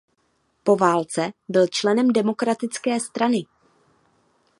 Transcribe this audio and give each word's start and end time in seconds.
Po 0.63 0.75
válce 0.75 1.31
byl 1.49 1.67
členem 1.67 2.07
Demokratické 2.13 2.99
strany. 2.99 3.45